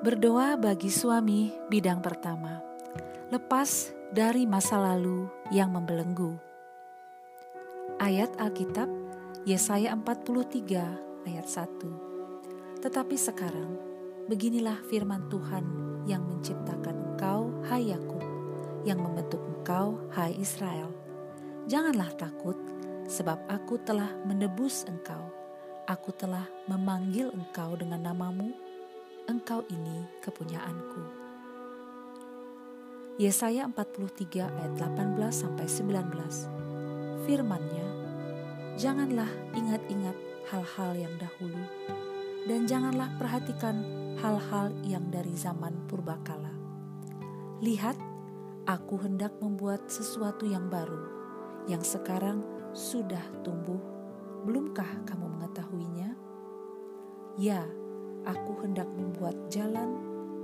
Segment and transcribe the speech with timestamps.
[0.00, 2.56] Berdoa bagi suami bidang pertama.
[3.28, 6.40] Lepas dari masa lalu yang membelenggu.
[8.00, 8.88] Ayat Alkitab
[9.44, 12.80] Yesaya 43 ayat 1.
[12.80, 13.76] Tetapi sekarang
[14.24, 15.68] beginilah firman Tuhan
[16.08, 18.24] yang menciptakan engkau hai Yakub,
[18.88, 20.96] yang membentuk engkau hai Israel.
[21.68, 22.56] Janganlah takut
[23.04, 25.28] sebab aku telah menebus engkau.
[25.84, 28.69] Aku telah memanggil engkau dengan namamu
[29.30, 31.02] engkau ini kepunyaanku.
[33.22, 37.30] Yesaya 43 ayat 18 sampai 19.
[37.30, 37.86] Firman-Nya,
[38.74, 40.18] janganlah ingat-ingat
[40.50, 41.62] hal-hal yang dahulu
[42.50, 43.86] dan janganlah perhatikan
[44.18, 46.50] hal-hal yang dari zaman purbakala.
[47.62, 47.94] Lihat,
[48.66, 51.06] aku hendak membuat sesuatu yang baru
[51.70, 52.42] yang sekarang
[52.74, 53.78] sudah tumbuh.
[54.42, 56.16] Belumkah kamu mengetahuinya?
[57.38, 57.68] Ya,
[58.24, 59.96] aku hendak membuat jalan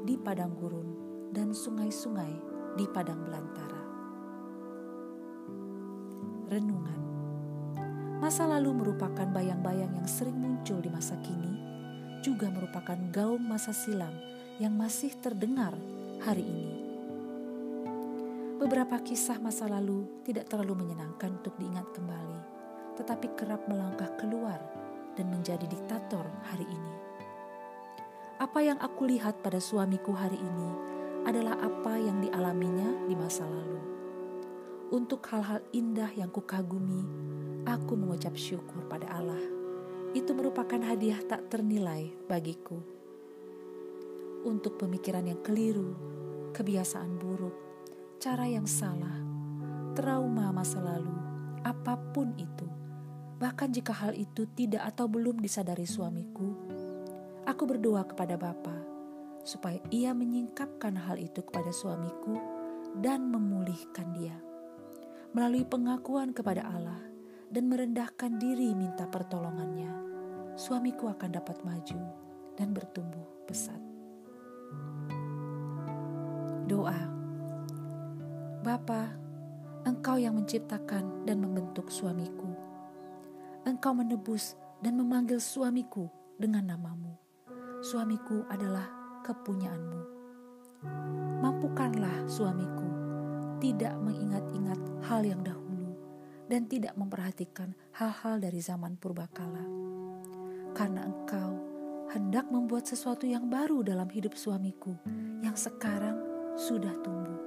[0.06, 0.88] di padang gurun
[1.34, 2.32] dan sungai-sungai
[2.76, 3.82] di padang belantara.
[6.46, 6.96] Renungan
[8.16, 11.52] Masa lalu merupakan bayang-bayang yang sering muncul di masa kini,
[12.24, 14.12] juga merupakan gaung masa silam
[14.56, 15.76] yang masih terdengar
[16.24, 16.74] hari ini.
[18.56, 22.40] Beberapa kisah masa lalu tidak terlalu menyenangkan untuk diingat kembali,
[22.96, 24.58] tetapi kerap melangkah keluar
[25.12, 27.05] dan menjadi diktator hari ini.
[28.46, 30.70] Apa yang aku lihat pada suamiku hari ini
[31.26, 33.82] adalah apa yang dialaminya di masa lalu.
[34.94, 37.02] Untuk hal-hal indah yang kukagumi,
[37.66, 39.42] aku mengucap syukur pada Allah.
[40.14, 42.78] Itu merupakan hadiah tak ternilai bagiku.
[44.46, 45.98] Untuk pemikiran yang keliru,
[46.54, 47.56] kebiasaan buruk,
[48.22, 49.26] cara yang salah,
[49.98, 51.18] trauma masa lalu,
[51.66, 52.70] apa pun itu,
[53.42, 56.65] bahkan jika hal itu tidak atau belum disadari suamiku,
[57.46, 58.74] Aku berdoa kepada Bapa
[59.46, 62.34] supaya ia menyingkapkan hal itu kepada suamiku
[62.98, 64.34] dan memulihkan dia.
[65.30, 66.98] Melalui pengakuan kepada Allah
[67.54, 69.94] dan merendahkan diri minta pertolongannya,
[70.58, 72.02] suamiku akan dapat maju
[72.58, 73.78] dan bertumbuh pesat.
[76.66, 76.98] Doa
[78.66, 79.14] Bapa,
[79.86, 82.50] Engkau yang menciptakan dan membentuk suamiku.
[83.62, 86.10] Engkau menebus dan memanggil suamiku
[86.42, 87.25] dengan namamu
[87.86, 88.82] suamiku adalah
[89.22, 90.02] kepunyaanmu.
[91.38, 92.90] Mampukanlah suamiku
[93.62, 95.94] tidak mengingat-ingat hal yang dahulu
[96.50, 99.62] dan tidak memperhatikan hal-hal dari zaman purbakala.
[100.74, 101.62] Karena engkau
[102.10, 104.98] hendak membuat sesuatu yang baru dalam hidup suamiku
[105.46, 106.18] yang sekarang
[106.58, 107.38] sudah tumbuh.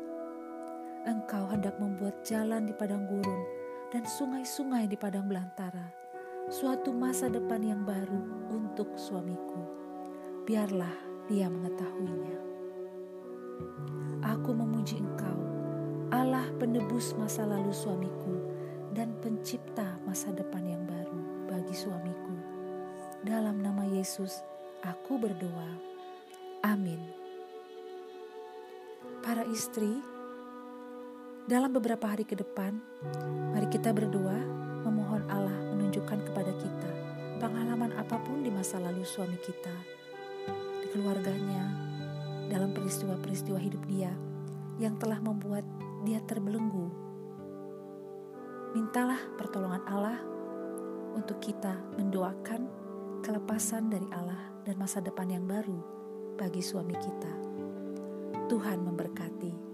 [1.03, 3.43] Engkau hendak membuat jalan di padang gurun
[3.91, 5.91] dan sungai-sungai di padang belantara,
[6.47, 9.79] suatu masa depan yang baru untuk suamiku
[10.49, 10.97] biarlah
[11.29, 12.41] dia mengetahuinya.
[14.33, 15.37] Aku memuji Engkau,
[16.09, 18.33] Allah penebus masa lalu suamiku
[18.97, 21.21] dan pencipta masa depan yang baru
[21.53, 22.33] bagi suamiku.
[23.21, 24.41] Dalam nama Yesus,
[24.81, 25.69] aku berdoa.
[26.65, 26.97] Amin.
[29.21, 30.01] Para istri,
[31.45, 32.73] dalam beberapa hari ke depan,
[33.53, 34.41] mari kita berdoa
[34.81, 36.89] memohon Allah menunjukkan kepada kita
[37.37, 39.98] pengalaman apa pun di masa lalu suami kita
[40.91, 41.69] keluarganya,
[42.49, 44.09] dalam peristiwa-peristiwa hidup dia
[44.81, 45.63] yang telah membuat
[46.03, 46.89] dia terbelenggu.
[48.73, 50.19] Mintalah pertolongan Allah
[51.13, 52.65] untuk kita mendoakan
[53.21, 55.77] kelepasan dari Allah dan masa depan yang baru
[56.37, 57.33] bagi suami kita.
[58.49, 59.68] Tuhan memberkati.